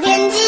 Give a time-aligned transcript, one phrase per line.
[0.00, 0.38] 天气。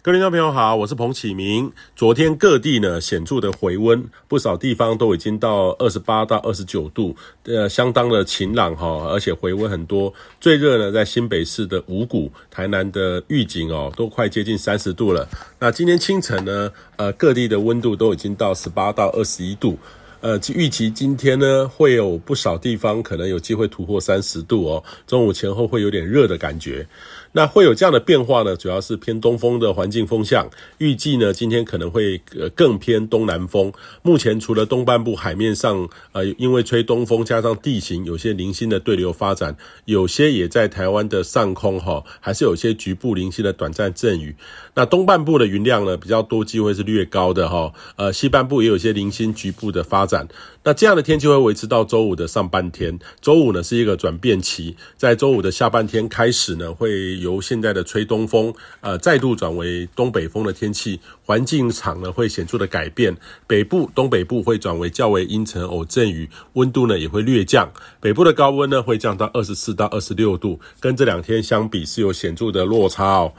[0.00, 1.70] 各位听众朋友好，我是彭启明。
[1.94, 7.14] 昨天各地呢显著的回温，不少地方都已经到二十八到二十九度，
[7.44, 10.10] 呃，相当的晴朗哈，而且回温很多。
[10.40, 15.28] 最热呢在新北市的五股，台南的玉井哦，都快接近三十度了。
[15.58, 19.76] 那今天清晨呢，呃，各地的温度都已经到十八到二十一度。
[20.20, 26.86] 呃，预期今天呢会有不少地方可能有机会突破三十度哦，中午前后会有点热的感觉。
[27.32, 33.72] 那会有这样的变化呢，主要是偏东风的环境风向，预计呢今天可能会呃更偏东南风。
[34.02, 44.34] 目前除了东半部海面上，呃因为吹东风加上地形有些零星的对流发展，有些也在台湾的上空哈，还是有些局部零星的短暂阵雨。
[44.74, 50.26] 那东半部的云量呢比较多，机会是略高的哈，呃西半部也有些零星局部的发展。
[50.64, 56.88] 那这样的天气会维持到周五的上半天，周五呢是一个转变期，在周五的下半天开始呢会。
[57.18, 63.14] 由现在的吹东风，呃，再度转为东北风的天气环境场呢，会显著的改变。
[63.46, 67.70] 北部、东北部会转为较为阴沉偶阵雨，温度呢也会略降。
[68.00, 73.32] 北部的高温呢会降到二十四到二十六度，跟这两天相比是有显著的落差哦。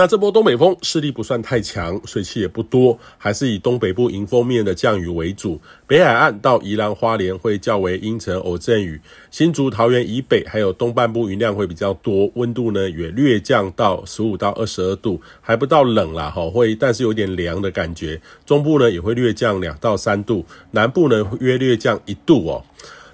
[0.00, 5.60] 那这波东北风势力不算太强，水汽也不多，还是以东北部迎风面的降雨为主。
[5.88, 9.00] 北海岸到宜兰花莲会较为阴沉偶阵雨，
[9.32, 18.20] 新竹桃园以北还有东半部云量会比较多，温度呢也略降到十五到二十二度，还不到冷啦哈，会但是有点凉的感觉。
[18.46, 22.64] 中部呢也会略降两到三度，南部呢约略降一度哦。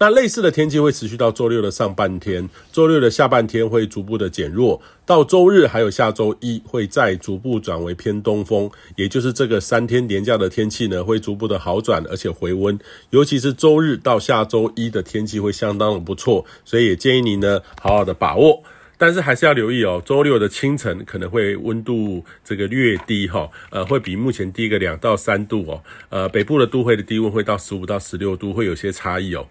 [0.00, 12.78] 那类似的天气会持续到周六的上半天，周六的下半天会逐步的减弱，到周日还有下周一会再逐步转为偏东风，也就是这个三天连假的天气呢会逐步的好转，而且回温，
[13.10, 18.62] 尤其是周日到下周一的天气会相当的不错，所以也建议你呢好好的把握，
[18.96, 29.44] 但是还是要留意哦，周六的清晨可能会温度这个略低哈，呃会比目前低个两到三度哦，呃北部的都会的低温会到十五到十六度，会有些差异哦。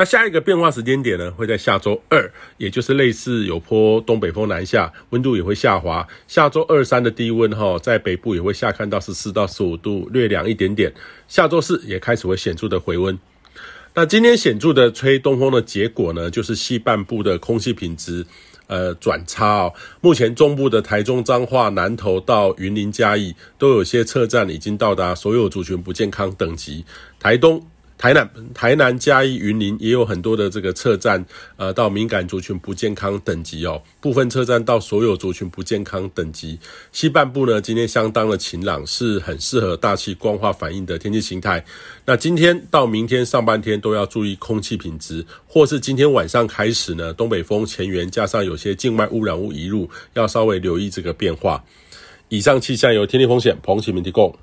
[0.00, 6.08] 那下一个变化时间点呢，会在下周二，也就是类似有坡东北风南下，温度也会下滑。
[6.26, 10.90] 下周二三的低温哈，在北部也会下看到十四到十五度，略凉一点点。
[11.28, 13.18] 下周四也开始会显著的回温。
[13.92, 18.24] 那今天显著的吹东风的结果呢，就是西半部的空气品质
[18.68, 19.74] 呃转差哦。
[20.00, 26.86] 目前中部的台中彰化南投到云林嘉义，都有些车站已经到达所有族群不健康等级。
[27.18, 27.62] 台东。
[28.00, 31.22] 台南、台南、嘉义、云林也有很多的这个车站，
[31.58, 33.82] 呃，到敏感族群不健康等级哦。
[34.00, 36.58] 部分车站到所有族群不健康等级。
[36.92, 41.62] 西半部呢，今天相当的晴朗，是很适合大气光化反应的天气形态。
[42.06, 51.62] 那今天到明天上半天都要注意空气品质，或是今天晚上开始呢，东北风前缘加上有些境外污染物移入，要稍微留意这个变化。
[52.30, 54.34] 以上气象由天气风险彭启明提供。